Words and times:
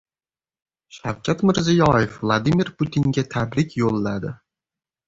Shavkat 0.97 1.43
Mirziyoyev 1.51 2.17
Vladimir 2.25 2.75
Putinga 2.81 3.27
tabrik 3.37 3.79
yo‘lladi 3.83 4.35